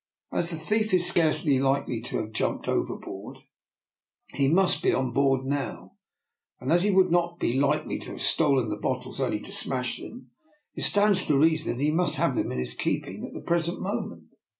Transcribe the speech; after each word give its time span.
As 0.31 0.49
the 0.49 0.55
thief 0.55 0.95
is 0.95 1.05
scarcely 1.07 1.59
likely 1.59 2.01
to 2.01 2.17
have 2.17 2.31
jumped 2.31 2.67
overboard, 2.67 3.37
he 4.33 4.47
must 4.51 4.81
be 4.81 4.91
on 4.95 5.11
board 5.11 5.45
now; 5.45 5.91
and 6.59 6.71
as 6.71 6.81
he 6.81 6.89
would 6.89 7.11
not 7.11 7.37
be 7.39 7.59
likely 7.59 7.99
to 7.99 8.09
have 8.13 8.21
stolen 8.23 8.69
the 8.69 8.77
bottles 8.77 9.21
only 9.21 9.39
to 9.41 9.51
smash 9.51 9.99
them, 9.99 10.31
it 10.73 10.81
stands 10.81 11.27
to 11.27 11.37
reason 11.37 11.77
that 11.77 11.83
he 11.83 11.91
must 11.91 12.15
have 12.15 12.33
them 12.33 12.51
in 12.51 12.57
his 12.57 12.73
keeping 12.73 13.23
at 13.23 13.33
the 13.33 13.43
present 13.43 13.79
moment." 13.79 14.29